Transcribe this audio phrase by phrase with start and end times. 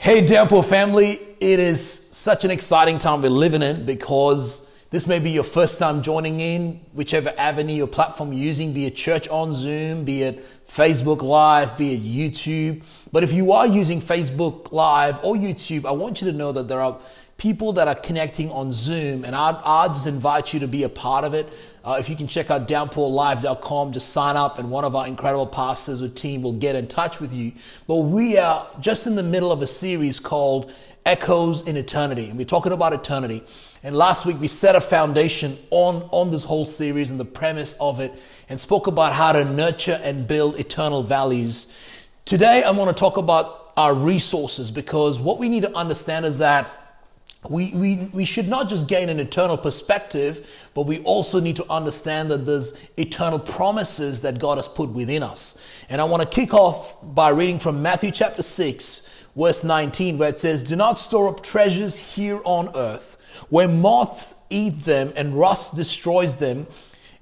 [0.00, 1.82] Hey, Downpour family, it is
[2.16, 6.38] such an exciting time we're living in because this may be your first time joining
[6.38, 11.20] in, whichever avenue or platform you're using, be it church on Zoom, be it Facebook
[11.20, 13.10] Live, be it YouTube.
[13.10, 16.68] But if you are using Facebook Live or YouTube, I want you to know that
[16.68, 16.96] there are
[17.36, 20.88] people that are connecting on Zoom, and I'd, I'd just invite you to be a
[20.88, 21.48] part of it.
[21.88, 25.46] Uh, if you can check out downpourlive.com, just sign up, and one of our incredible
[25.46, 27.50] pastors or team will get in touch with you.
[27.86, 30.70] But we are just in the middle of a series called
[31.06, 33.42] Echoes in Eternity, and we're talking about eternity.
[33.82, 37.74] And last week we set a foundation on, on this whole series and the premise
[37.80, 38.12] of it,
[38.50, 42.06] and spoke about how to nurture and build eternal values.
[42.26, 46.40] Today I want to talk about our resources because what we need to understand is
[46.40, 46.70] that
[47.48, 51.70] we, we, we should not just gain an eternal perspective, but we also need to
[51.70, 55.84] understand that there's eternal promises that God has put within us.
[55.88, 60.28] And I want to kick off by reading from Matthew chapter 6, verse 19, where
[60.28, 65.32] it says, Do not store up treasures here on earth, where moths eat them and
[65.32, 66.66] rust destroys them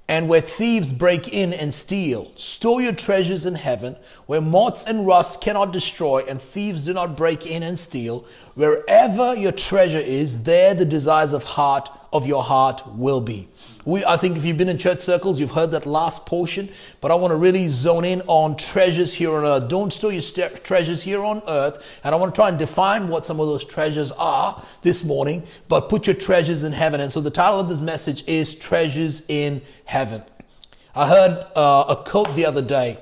[0.09, 2.31] and where thieves break in and steal.
[2.35, 7.17] Store your treasures in heaven, where moths and rust cannot destroy, and thieves do not
[7.17, 8.25] break in and steal.
[8.55, 13.47] Wherever your treasure is, there the desires of heart of your heart will be.
[13.87, 16.67] We, I think if you've been in church circles, you've heard that last portion,
[16.99, 19.69] but I want to really zone in on treasures here on earth.
[19.69, 22.01] Don't store your st- treasures here on earth.
[22.03, 25.43] And I want to try and define what some of those treasures are this morning,
[25.69, 26.99] but put your treasures in heaven.
[26.99, 30.21] And so the title of this message is Treasures in Heaven.
[30.93, 32.97] I heard uh, a quote the other day.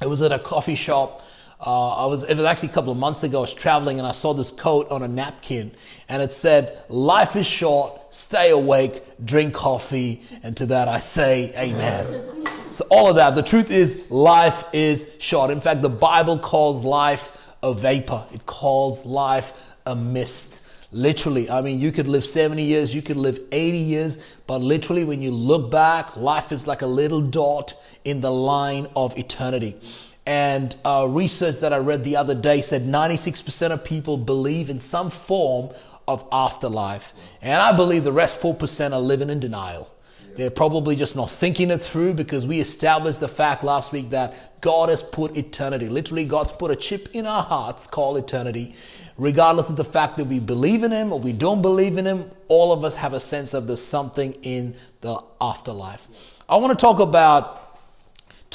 [0.00, 1.20] It was at a coffee shop
[1.58, 4.06] uh, I was, it was actually a couple of months ago, I was traveling and
[4.06, 5.72] I saw this coat on a napkin
[6.08, 10.22] and it said, life is short, stay awake, drink coffee.
[10.42, 12.46] And to that I say, amen.
[12.70, 15.50] so all of that, the truth is life is short.
[15.50, 18.26] In fact, the Bible calls life a vapor.
[18.32, 20.62] It calls life a mist.
[20.92, 25.04] Literally, I mean, you could live 70 years, you could live 80 years, but literally,
[25.04, 27.74] when you look back, life is like a little dot
[28.04, 29.76] in the line of eternity.
[30.24, 34.78] And uh, research that I read the other day said 96% of people believe in
[34.78, 35.70] some form
[36.08, 37.14] of afterlife.
[37.42, 39.90] And I believe the rest 4% are living in denial.
[40.36, 44.60] They're probably just not thinking it through because we established the fact last week that
[44.60, 45.88] God has put eternity.
[45.88, 48.74] Literally, God's put a chip in our hearts called eternity.
[49.16, 52.30] Regardless of the fact that we believe in Him or we don't believe in Him,
[52.48, 56.42] all of us have a sense of there's something in the afterlife.
[56.50, 57.66] I want to talk about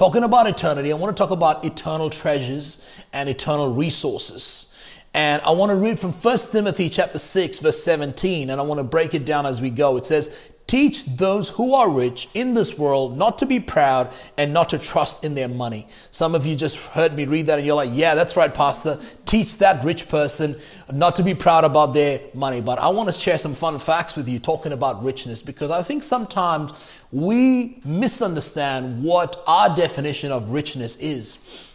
[0.02, 4.71] Talking about eternity, I want to talk about eternal treasures and eternal resources.
[5.14, 8.80] And I want to read from 1 Timothy chapter 6 verse 17 and I want
[8.80, 9.98] to break it down as we go.
[9.98, 14.54] It says, Teach those who are rich in this world not to be proud and
[14.54, 15.86] not to trust in their money.
[16.12, 18.98] Some of you just heard me read that and you're like, yeah, that's right, Pastor.
[19.26, 20.56] Teach that rich person
[20.90, 22.62] not to be proud about their money.
[22.62, 25.82] But I want to share some fun facts with you talking about richness because I
[25.82, 31.71] think sometimes we misunderstand what our definition of richness is.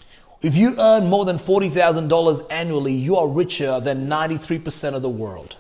[0.47, 5.57] If you earn more than $40,000 annually, you are richer than 93% of the world.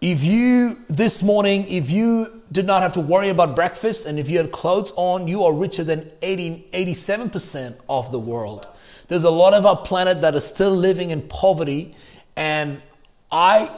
[0.00, 4.28] If you, this morning, if you did not have to worry about breakfast and if
[4.28, 8.66] you had clothes on, you are richer than 80, 87% of the world.
[9.06, 11.94] There's a lot of our planet that is still living in poverty.
[12.34, 12.82] And
[13.30, 13.68] I,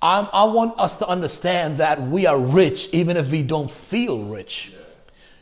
[0.00, 4.26] I, I want us to understand that we are rich even if we don't feel
[4.26, 4.72] rich.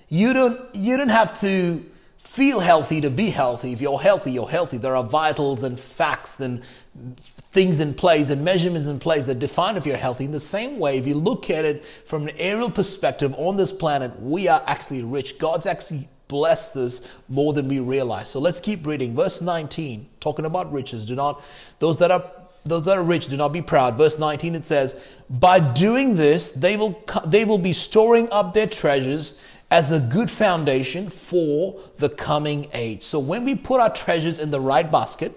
[0.08, 1.84] You don't, you don't have to
[2.26, 3.72] feel healthy to be healthy.
[3.72, 4.78] If you're healthy, you're healthy.
[4.78, 9.76] There are vitals and facts and things in place and measurements in place that define
[9.76, 10.24] if you're healthy.
[10.24, 13.72] In the same way, if you look at it from an aerial perspective on this
[13.72, 15.38] planet, we are actually rich.
[15.38, 18.28] God's actually blessed us more than we realize.
[18.28, 19.14] So let's keep reading.
[19.14, 21.06] Verse 19, talking about riches.
[21.06, 21.42] Do not,
[21.78, 22.30] those that are
[22.64, 23.96] those that are rich do not be proud.
[23.96, 28.66] Verse 19 it says, by doing this, they will, they will be storing up their
[28.66, 33.02] treasures as a good foundation for the coming age.
[33.02, 35.32] So when we put our treasures in the right basket,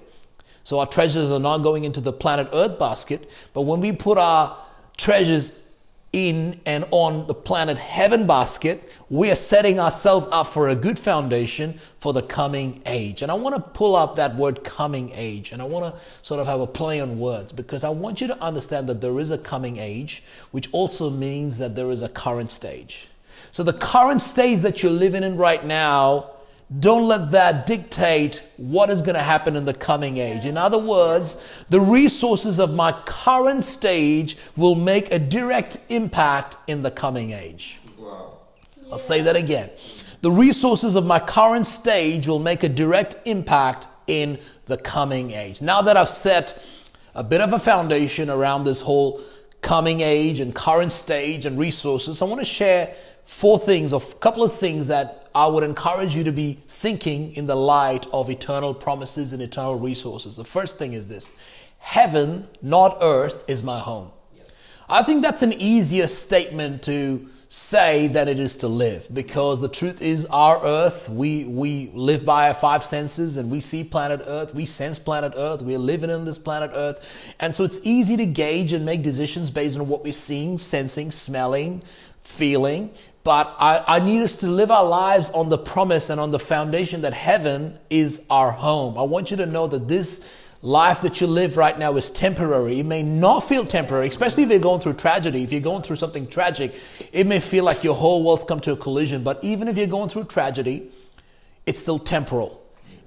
[0.64, 4.18] so our treasures are not going into the planet Earth basket, but when we put
[4.18, 4.56] our
[4.98, 5.66] treasures
[6.12, 10.98] in and on the planet heaven basket, we are setting ourselves up for a good
[10.98, 13.22] foundation for the coming age.
[13.22, 16.40] And I want to pull up that word coming age and I want to sort
[16.40, 19.30] of have a play on words because I want you to understand that there is
[19.32, 23.08] a coming age, which also means that there is a current stage.
[23.52, 26.32] So the current stage that you're living in right now
[26.78, 30.46] don't let that dictate what is going to happen in the coming age.
[30.46, 36.84] In other words, the resources of my current stage will make a direct impact in
[36.84, 37.80] the coming age.
[37.98, 38.34] Wow.
[38.92, 39.72] I'll say that again.
[40.22, 45.62] The resources of my current stage will make a direct impact in the coming age.
[45.64, 49.22] Now that I've set a bit of a foundation around this whole
[49.62, 52.94] coming age and current stage and resources, I want to share
[53.30, 57.36] four things, or a couple of things that I would encourage you to be thinking
[57.36, 60.36] in the light of eternal promises and eternal resources.
[60.36, 64.12] The first thing is this Heaven, not earth, is my home.
[64.90, 69.70] I think that's an easier statement to say than it is to live because the
[69.70, 74.22] truth is our earth we we live by our five senses and we see planet
[74.28, 78.16] earth we sense planet earth we're living in this planet earth and so it's easy
[78.16, 81.82] to gauge and make decisions based on what we're seeing sensing smelling
[82.22, 82.92] feeling
[83.30, 86.40] but I, I need us to live our lives on the promise and on the
[86.40, 91.22] foundation that heaven is our home i want you to know that this life that
[91.22, 92.80] you live right now is temporary.
[92.80, 95.44] It may not feel temporary, especially if you're going through tragedy.
[95.44, 96.74] If you're going through something tragic,
[97.14, 99.24] it may feel like your whole world's come to a collision.
[99.24, 100.90] But even if you're going through tragedy,
[101.66, 102.62] it's still temporal.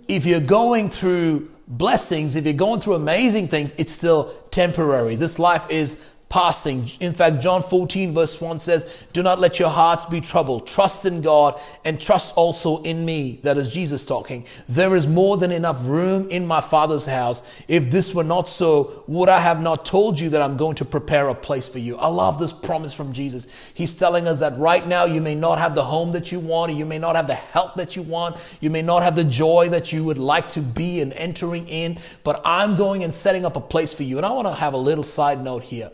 [0.08, 5.16] If you're going through blessings, if you're going through amazing things, it's still temporary.
[5.16, 6.88] This life is passing.
[6.99, 10.67] In fact, John 14, verse 1 says, Do not let your hearts be troubled.
[10.67, 13.38] Trust in God and trust also in me.
[13.43, 14.46] That is Jesus talking.
[14.67, 17.62] There is more than enough room in my Father's house.
[17.69, 20.87] If this were not so, would I have not told you that I'm going to
[20.87, 21.99] prepare a place for you?
[21.99, 23.70] I love this promise from Jesus.
[23.75, 26.73] He's telling us that right now you may not have the home that you want,
[26.73, 29.25] or you may not have the health that you want, you may not have the
[29.25, 33.44] joy that you would like to be and entering in, but I'm going and setting
[33.44, 34.17] up a place for you.
[34.17, 35.90] And I want to have a little side note here.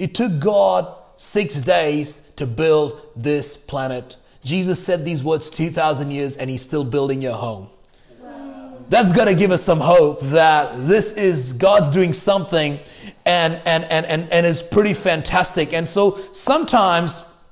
[0.00, 4.16] It took God six days to build this planet.
[4.42, 7.68] Jesus said these words 2,000 years and he's still building your home.
[8.88, 12.80] That's got to give us some hope that this is God's doing something
[13.26, 15.74] and, and, and, and, and is pretty fantastic.
[15.74, 17.44] And so sometimes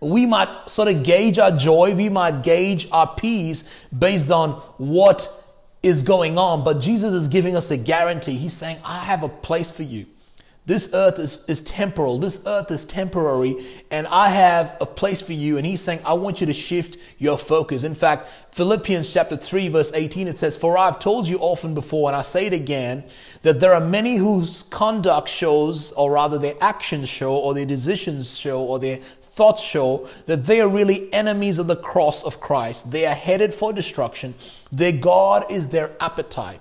[0.00, 5.28] we might sort of gauge our joy, we might gauge our peace based on what
[5.84, 6.64] is going on.
[6.64, 8.34] But Jesus is giving us a guarantee.
[8.34, 10.06] He's saying, I have a place for you.
[10.66, 12.18] This earth is, is temporal.
[12.18, 13.54] This earth is temporary.
[13.92, 15.56] And I have a place for you.
[15.58, 17.84] And he's saying, I want you to shift your focus.
[17.84, 22.08] In fact, Philippians chapter 3, verse 18, it says, For I've told you often before,
[22.08, 23.04] and I say it again,
[23.42, 28.36] that there are many whose conduct shows, or rather their actions show, or their decisions
[28.36, 32.90] show, or their thoughts show that they are really enemies of the cross of Christ.
[32.90, 34.34] They are headed for destruction.
[34.72, 36.60] Their God is their appetite.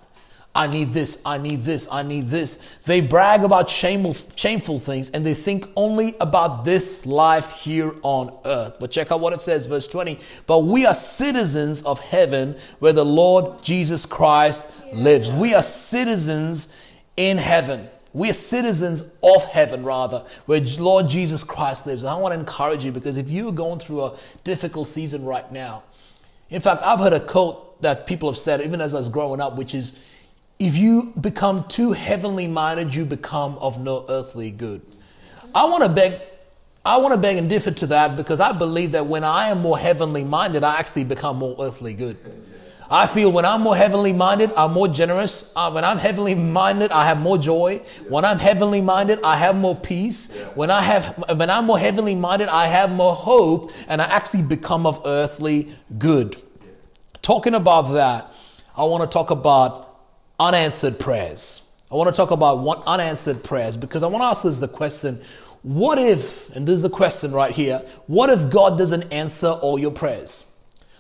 [0.56, 2.78] I need this, I need this, I need this.
[2.86, 8.34] They brag about shameful, shameful things and they think only about this life here on
[8.46, 8.78] earth.
[8.80, 10.18] But check out what it says, verse 20.
[10.48, 15.30] But we are citizens of heaven where the Lord Jesus Christ lives.
[15.30, 17.90] We are citizens in heaven.
[18.14, 22.04] We are citizens of heaven, rather, where Lord Jesus Christ lives.
[22.04, 25.26] And I want to encourage you because if you are going through a difficult season
[25.26, 25.84] right now,
[26.50, 29.42] in fact, I've heard a quote that people have said, even as I was growing
[29.42, 30.15] up, which is,
[30.60, 34.82] if you become too heavenly minded, you become of no earthly good.
[35.54, 36.20] I want to beg,
[36.86, 39.62] I want to beg and differ to that because I believe that when I am
[39.62, 42.18] more heavenly minded, I actually become more earthly good.
[42.90, 45.56] I feel when I'm more heavenly minded, I'm more generous.
[45.58, 47.80] Uh, when I'm heavenly minded, I have more joy.
[48.10, 50.40] When I'm heavenly minded, I have more peace.
[50.54, 54.44] When I have, when I'm more heavenly minded, I have more hope, and I actually
[54.44, 56.36] become of earthly good.
[57.24, 58.32] Talking about that,
[58.78, 59.85] I want to talk about
[60.40, 61.62] unanswered prayers.
[61.92, 65.20] I want to talk about unanswered prayers because I want to ask us the question
[65.62, 69.80] what if, and this is the question right here, what if God doesn't answer all
[69.80, 70.46] your prayers?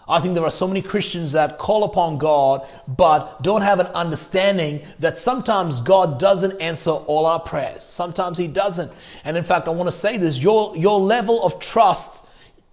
[0.08, 3.88] I think there are so many Christians that call upon God but don't have an
[3.88, 7.84] understanding that sometimes God doesn't answer all our prayers.
[7.84, 8.92] Sometimes He doesn't.
[9.24, 12.28] And in fact, I want to say this your, your level of trust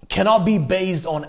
[0.08, 1.26] cannot be based on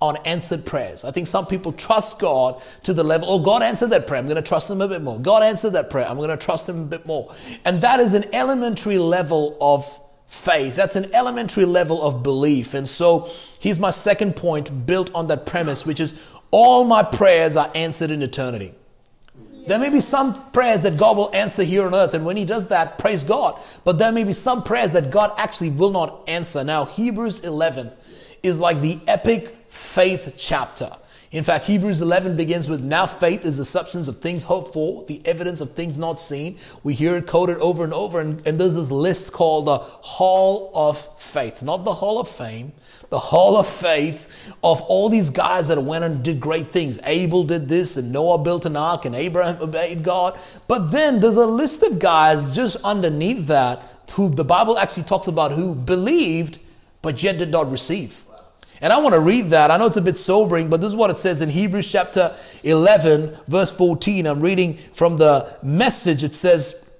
[0.00, 1.04] on answered prayers.
[1.04, 4.18] I think some people trust God to the level, oh, God answered that prayer.
[4.18, 5.18] I'm going to trust Him a bit more.
[5.18, 6.08] God answered that prayer.
[6.08, 7.32] I'm going to trust Him a bit more.
[7.64, 10.74] And that is an elementary level of faith.
[10.76, 12.72] That's an elementary level of belief.
[12.72, 13.28] And so
[13.60, 18.10] here's my second point built on that premise, which is all my prayers are answered
[18.10, 18.74] in eternity.
[19.66, 22.44] There may be some prayers that God will answer here on earth, and when He
[22.44, 23.60] does that, praise God.
[23.84, 26.64] But there may be some prayers that God actually will not answer.
[26.64, 27.92] Now, Hebrews 11
[28.42, 30.90] is like the epic faith chapter.
[31.32, 35.04] In fact, Hebrews 11 begins with now faith is the substance of things hoped for,
[35.04, 36.58] the evidence of things not seen.
[36.82, 40.72] We hear it quoted over and over, and, and there's this list called the Hall
[40.74, 42.72] of Faith, not the Hall of Fame,
[43.10, 46.98] the Hall of Faith of all these guys that went and did great things.
[47.04, 50.36] Abel did this, and Noah built an ark, and Abraham obeyed God.
[50.66, 53.84] But then there's a list of guys just underneath that
[54.14, 56.58] who the Bible actually talks about who believed
[57.02, 58.24] but yet did not receive.
[58.80, 59.70] And I want to read that.
[59.70, 62.34] I know it's a bit sobering, but this is what it says in Hebrews chapter
[62.62, 64.26] 11, verse 14.
[64.26, 66.24] I'm reading from the message.
[66.24, 66.90] It says,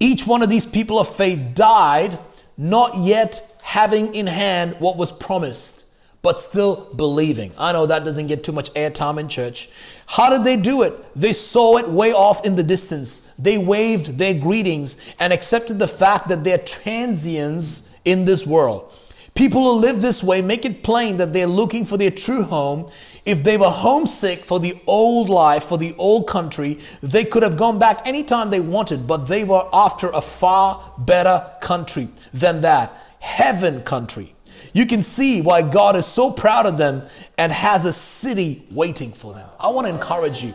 [0.00, 2.18] Each one of these people of faith died,
[2.56, 5.86] not yet having in hand what was promised
[6.26, 7.52] but still believing.
[7.56, 9.68] I know that doesn't get too much airtime in church.
[10.08, 10.92] How did they do it?
[11.14, 13.32] They saw it way off in the distance.
[13.38, 18.92] They waved their greetings and accepted the fact that they're transients in this world.
[19.36, 22.88] People who live this way make it plain that they're looking for their true home.
[23.26, 27.58] If they were homesick for the old life, for the old country, they could have
[27.58, 32.92] gone back anytime they wanted, but they were after a far better country than that.
[33.20, 34.34] Heaven country.
[34.72, 37.02] You can see why God is so proud of them
[37.36, 39.48] and has a city waiting for them.
[39.60, 40.54] I want to encourage you.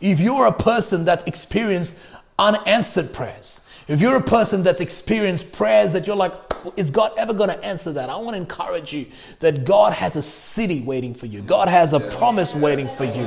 [0.00, 5.92] If you're a person that's experienced unanswered prayers, if you're a person that's experienced prayers
[5.92, 6.45] that you're like,
[6.76, 8.10] is God ever going to answer that?
[8.10, 9.06] I want to encourage you
[9.40, 11.42] that God has a city waiting for you.
[11.42, 13.26] God has a promise waiting for you.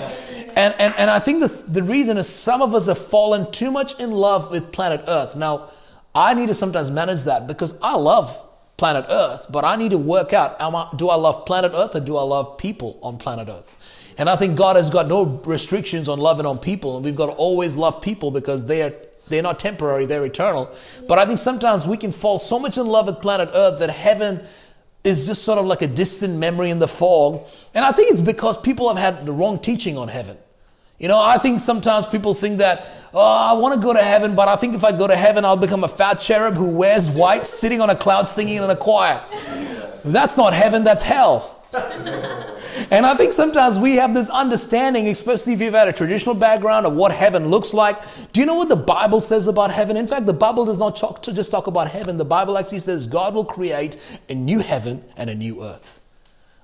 [0.56, 3.72] And, and, and I think this, the reason is some of us have fallen too
[3.72, 5.36] much in love with planet Earth.
[5.36, 5.70] Now,
[6.14, 8.46] I need to sometimes manage that because I love
[8.78, 12.00] planet Earth, but I need to work out I, do I love planet Earth or
[12.00, 14.16] do I love people on planet Earth?
[14.18, 17.28] And I think God has got no restrictions on loving on people, and we've got
[17.28, 18.94] to always love people because they are
[19.30, 20.74] they're not temporary, they're eternal.
[21.08, 23.90] But I think sometimes we can fall so much in love with planet Earth that
[23.90, 24.42] heaven
[25.04, 27.48] is just sort of like a distant memory in the fog.
[27.74, 30.38] And I think it's because people have had the wrong teaching on heaven.
[31.00, 34.36] You know, I think sometimes people think that, oh, I want to go to heaven,
[34.36, 37.10] but I think if I go to heaven, I'll become a fat cherub who wears
[37.10, 39.24] white, sitting on a cloud singing in a choir.
[40.04, 41.56] That's not heaven, that's hell.
[42.92, 46.86] And I think sometimes we have this understanding, especially if you've had a traditional background
[46.86, 47.98] of what heaven looks like.
[48.32, 49.96] Do you know what the Bible says about heaven?
[49.98, 52.18] In fact, the Bible does not talk to just talk about heaven.
[52.18, 53.96] The Bible actually says God will create
[54.28, 56.06] a new heaven and a new earth.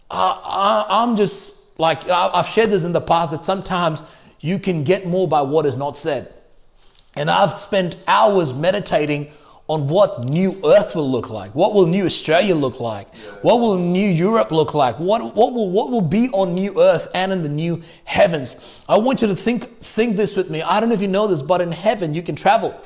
[0.09, 4.03] I, am just like, I've shared this in the past that sometimes
[4.39, 6.31] you can get more by what is not said.
[7.15, 9.31] And I've spent hours meditating
[9.67, 11.55] on what new earth will look like.
[11.55, 13.13] What will new Australia look like?
[13.41, 14.99] What will new Europe look like?
[14.99, 18.85] What, what, will, what will be on new earth and in the new heavens?
[18.87, 20.61] I want you to think, think this with me.
[20.61, 22.79] I don't know if you know this, but in heaven you can travel.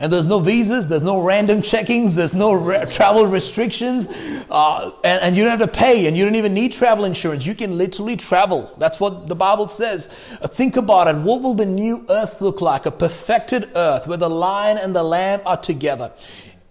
[0.00, 4.08] And there's no visas, there's no random checkings, there's no re- travel restrictions,
[4.48, 7.44] uh, and, and, you don't have to pay, and you don't even need travel insurance.
[7.44, 8.74] You can literally travel.
[8.78, 10.38] That's what the Bible says.
[10.40, 11.16] Uh, think about it.
[11.16, 12.86] What will the new earth look like?
[12.86, 16.14] A perfected earth where the lion and the lamb are together.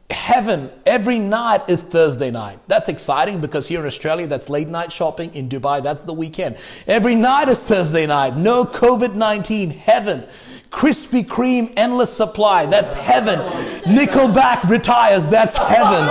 [0.09, 2.57] Heaven every night is Thursday night.
[2.67, 5.35] That's exciting because here in Australia, that's late night shopping.
[5.35, 6.57] In Dubai, that's the weekend.
[6.87, 8.35] Every night is Thursday night.
[8.35, 9.69] No COVID 19.
[9.69, 10.25] Heaven.
[10.69, 12.65] Krispy Kreme, endless supply.
[12.65, 13.39] That's heaven.
[13.83, 15.29] Nickelback retires.
[15.29, 16.07] That's heaven.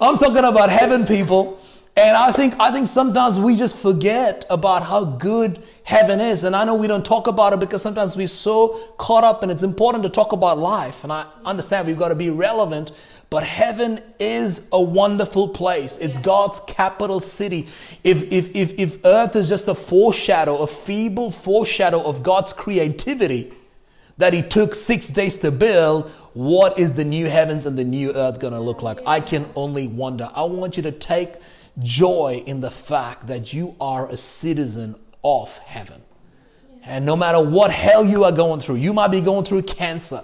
[0.00, 1.58] I'm talking about heaven, people.
[1.96, 6.42] And I think, I think sometimes we just forget about how good heaven is.
[6.42, 9.52] And I know we don't talk about it because sometimes we're so caught up and
[9.52, 11.04] it's important to talk about life.
[11.04, 12.90] And I understand we've got to be relevant
[13.34, 15.98] but heaven is a wonderful place.
[15.98, 17.62] It's God's capital city.
[18.04, 23.52] If, if, if, if earth is just a foreshadow, a feeble foreshadow of God's creativity
[24.18, 28.12] that He took six days to build, what is the new heavens and the new
[28.14, 29.00] earth going to look like?
[29.04, 30.28] I can only wonder.
[30.32, 31.34] I want you to take
[31.80, 36.02] joy in the fact that you are a citizen of heaven.
[36.86, 40.20] And no matter what hell you are going through, you might be going through cancer,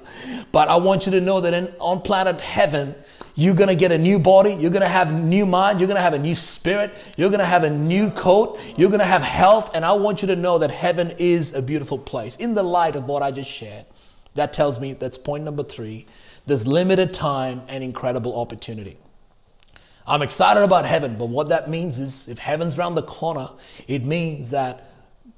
[0.53, 2.95] but I want you to know that in, on planet heaven,
[3.35, 4.53] you're going to get a new body.
[4.53, 5.81] You're going to have new mind.
[5.81, 6.93] You're going to have a new spirit.
[7.17, 8.61] You're going to have a new coat.
[8.77, 9.75] You're going to have health.
[9.75, 12.37] And I want you to know that heaven is a beautiful place.
[12.37, 13.87] In the light of what I just shared,
[14.35, 16.07] that tells me that's point number three.
[16.47, 18.99] There's limited time and incredible opportunity.
[20.07, 23.49] I'm excited about heaven, but what that means is if heaven's around the corner,
[23.87, 24.90] it means that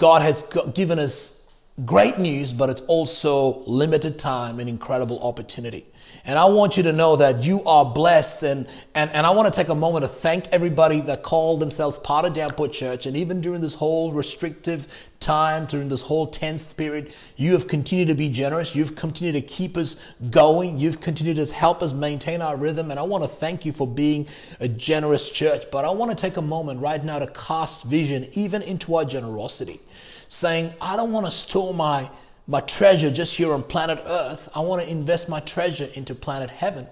[0.02, 0.42] God has
[0.74, 1.48] given us
[1.84, 5.86] great news, but it's also limited time and incredible opportunity.
[6.24, 8.44] And I want you to know that you are blessed.
[8.44, 11.98] And, and, and I want to take a moment to thank everybody that called themselves
[11.98, 13.06] part of Downpour Church.
[13.06, 18.06] And even during this whole restrictive time, during this whole tense period, you have continued
[18.08, 18.76] to be generous.
[18.76, 20.78] You've continued to keep us going.
[20.78, 22.92] You've continued to help us maintain our rhythm.
[22.92, 24.28] And I want to thank you for being
[24.60, 25.64] a generous church.
[25.72, 29.04] But I want to take a moment right now to cast vision even into our
[29.04, 29.80] generosity,
[30.28, 32.10] saying, I don't want to store my
[32.46, 34.48] my treasure just here on planet Earth.
[34.54, 36.86] I want to invest my treasure into planet heaven.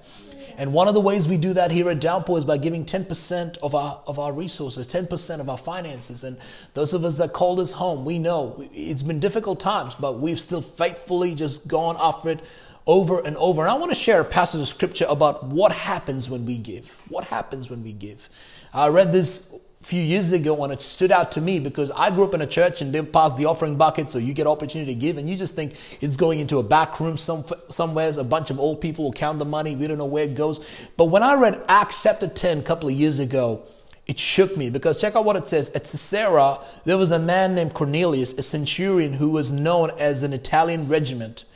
[0.57, 3.59] And one of the ways we do that here at Downpour is by giving 10%
[3.59, 6.23] of our, of our resources, 10% of our finances.
[6.23, 6.37] And
[6.75, 10.39] those of us that called us home, we know it's been difficult times, but we've
[10.39, 12.45] still faithfully just gone after it
[12.87, 13.63] over and over.
[13.63, 17.01] And I want to share a passage of scripture about what happens when we give.
[17.09, 18.29] What happens when we give?
[18.75, 22.25] I read this few years ago and it stood out to me because I grew
[22.25, 25.01] up in a church and they pass the offering bucket so you get opportunity to
[25.01, 25.73] give and you just think
[26.03, 29.39] it's going into a back room some, somewhere a bunch of old people will count
[29.39, 32.59] the money we don't know where it goes but when I read Acts chapter 10
[32.59, 33.63] a couple of years ago
[34.07, 37.55] it shook me because check out what it says at Caesarea there was a man
[37.55, 41.47] named Cornelius a centurion who was known as an Italian regiment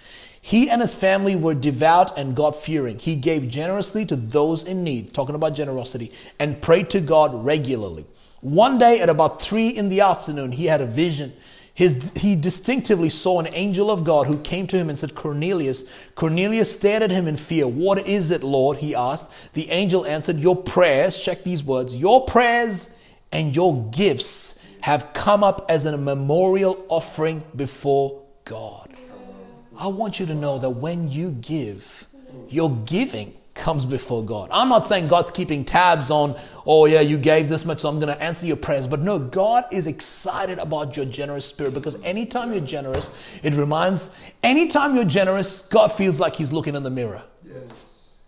[0.41, 2.99] he and his family were devout and God fearing.
[2.99, 8.05] He gave generously to those in need, talking about generosity, and prayed to God regularly.
[8.45, 11.33] One day at about three in the afternoon, he had a vision.
[11.73, 16.11] His, he distinctively saw an angel of God who came to him and said, Cornelius.
[16.15, 17.67] Cornelius stared at him in fear.
[17.67, 18.77] What is it, Lord?
[18.77, 19.55] He asked.
[19.55, 25.43] The angel answered, Your prayers, check these words, your prayers and your gifts have come
[25.43, 28.93] up as a memorial offering before God.
[29.79, 32.09] I want you to know that when you give,
[32.51, 34.51] your giving comes before God.
[34.53, 36.35] I'm not saying God's keeping tabs on,
[36.67, 38.87] oh yeah, you gave this much, so I'm going to answer your prayers.
[38.87, 44.33] But no, God is excited about your generous spirit because anytime you're generous, it reminds,
[44.43, 47.23] anytime you're generous, God feels like He's looking in the mirror.
[47.45, 48.21] Yes.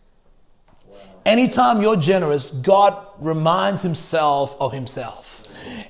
[0.86, 0.96] Wow.
[1.26, 5.36] Anytime you're generous, God reminds Himself of Himself.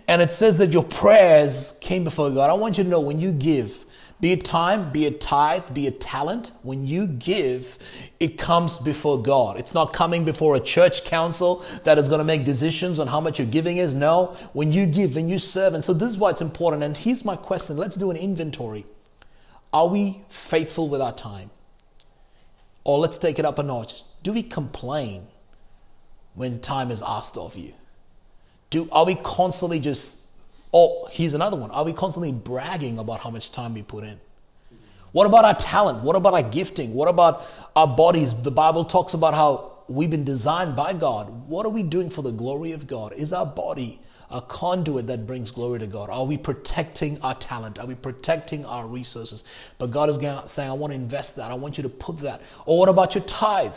[0.08, 2.48] And it says that your prayers came before God.
[2.48, 3.84] I want you to know when you give,
[4.18, 7.78] be it time, be it tithe, be it talent, when you give,
[8.18, 9.58] it comes before God.
[9.58, 13.20] It's not coming before a church council that is going to make decisions on how
[13.20, 13.94] much your giving is.
[13.94, 15.74] No, when you give and you serve.
[15.74, 16.82] And so this is why it's important.
[16.82, 18.86] And here's my question let's do an inventory.
[19.70, 21.50] Are we faithful with our time?
[22.84, 24.02] Or let's take it up a notch.
[24.22, 25.26] Do we complain
[26.34, 27.74] when time is asked of you?
[28.70, 30.25] Do, are we constantly just
[30.78, 31.70] Oh, here's another one.
[31.70, 34.20] Are we constantly bragging about how much time we put in?
[35.12, 36.02] What about our talent?
[36.02, 36.92] What about our gifting?
[36.92, 37.42] What about
[37.74, 38.34] our bodies?
[38.42, 41.48] The Bible talks about how we've been designed by God.
[41.48, 43.14] What are we doing for the glory of God?
[43.14, 46.10] Is our body a conduit that brings glory to God?
[46.10, 47.78] Are we protecting our talent?
[47.78, 49.72] Are we protecting our resources?
[49.78, 50.16] But God is
[50.50, 51.50] saying, I want to invest that.
[51.50, 52.42] I want you to put that.
[52.66, 53.72] Or what about your tithe?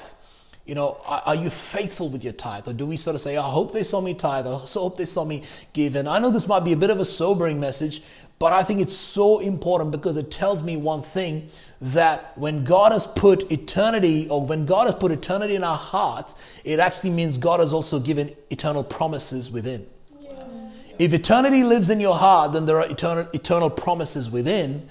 [0.70, 2.68] You know, are, are, you faithful with your tithe?
[2.68, 4.98] Or do we sort of say, I hope they saw me tithe, or I hope
[4.98, 5.42] they saw me
[5.74, 5.96] give?
[5.96, 8.04] And I know this might be a bit of a sobering message,
[8.38, 11.50] but I think it's so important because it tells me one thing
[11.82, 16.62] that when God has put eternity, or when God has put eternity in our hearts,
[16.64, 19.88] it actually means God has also given eternal promises within.
[20.22, 20.70] Yeah.
[21.00, 24.88] If eternity lives in your heart, then there are eternal, eternal promises within.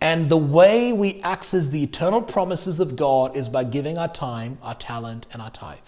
[0.00, 4.58] And the way we access the eternal promises of God is by giving our time,
[4.62, 5.78] our talent, and our tithe.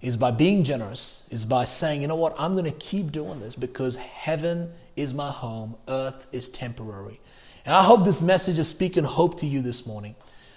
[0.00, 3.40] Is by being generous, is by saying, you know what, I'm going to keep doing
[3.40, 7.20] this because heaven is my home, earth is temporary.
[7.66, 10.14] And I hope this message is speaking hope to you this morning.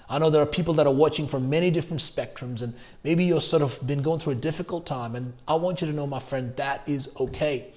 [0.10, 2.74] I know there are people that are watching from many different spectrums, and
[3.04, 5.16] maybe you're sort of been going through a difficult time.
[5.16, 7.74] And I want you to know, my friend, that is okay.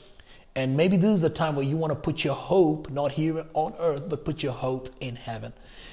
[0.56, 3.44] And maybe this is a time where you want to put your hope not here
[3.52, 5.52] on earth, but put your hope in heaven.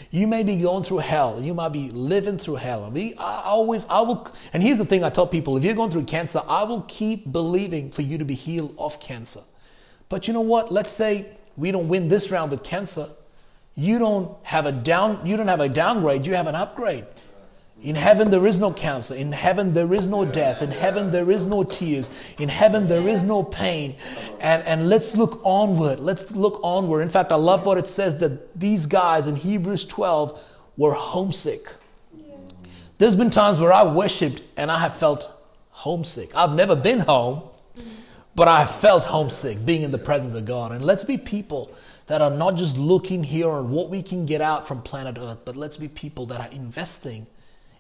[0.10, 1.42] You may be going through hell.
[1.42, 2.92] You might be living through hell.
[2.96, 6.06] I always, I will, and here's the thing I tell people if you're going through
[6.06, 9.42] cancer, I will keep believing for you to be healed of cancer.
[10.08, 10.72] But you know what?
[10.72, 11.26] Let's say
[11.58, 13.08] we don't win this round with cancer.
[13.76, 17.06] You don't have a down, you don't have a downgrade, you have an upgrade.
[17.84, 19.14] In heaven, there is no cancer.
[19.14, 20.62] In heaven, there is no death.
[20.62, 22.34] In heaven, there is no tears.
[22.40, 23.98] In heaven, there is no pain.
[24.40, 26.00] And, and let's look onward.
[26.00, 27.02] Let's look onward.
[27.02, 31.60] In fact, I love what it says that these guys in Hebrews 12 were homesick.
[33.00, 35.30] There's been times where I worshiped and I have felt
[35.72, 36.34] homesick.
[36.38, 37.44] I've never been home,
[38.34, 40.72] but I felt homesick being in the presence of God.
[40.72, 41.70] And let's be people
[42.08, 45.40] that are not just looking here on what we can get out from planet Earth,
[45.44, 47.28] but let's be people that are investing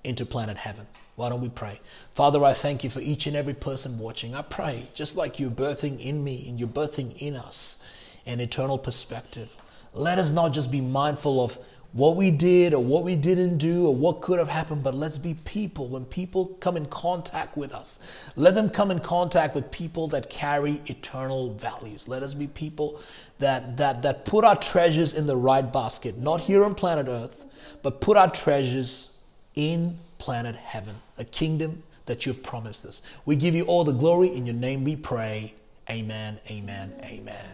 [0.03, 0.85] into planet heaven.
[1.15, 1.79] Why don't we pray?
[2.13, 4.35] Father, I thank you for each and every person watching.
[4.35, 7.79] I pray, just like you're birthing in me and you're birthing in us
[8.25, 9.55] an eternal perspective.
[9.93, 11.57] Let us not just be mindful of
[11.91, 15.19] what we did or what we didn't do or what could have happened, but let's
[15.19, 15.87] be people.
[15.87, 20.29] When people come in contact with us, let them come in contact with people that
[20.29, 22.07] carry eternal values.
[22.07, 22.99] Let us be people
[23.37, 27.79] that, that, that put our treasures in the right basket, not here on planet Earth,
[27.83, 29.12] but put our treasures
[29.55, 33.21] in planet heaven, a kingdom that you've promised us.
[33.25, 34.29] We give you all the glory.
[34.29, 35.53] In your name we pray.
[35.89, 37.45] Amen, amen, amen.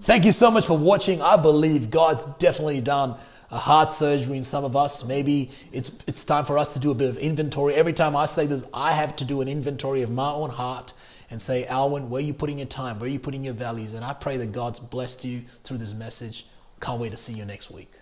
[0.00, 1.22] Thank you so much for watching.
[1.22, 3.14] I believe God's definitely done
[3.50, 5.06] a heart surgery in some of us.
[5.06, 7.74] Maybe it's it's time for us to do a bit of inventory.
[7.74, 10.92] Every time I say this, I have to do an inventory of my own heart
[11.30, 12.98] and say, Alwyn, where are you putting your time?
[12.98, 13.92] Where are you putting your values?
[13.94, 16.46] And I pray that God's blessed you through this message.
[16.80, 17.92] Can't wait to see you next week.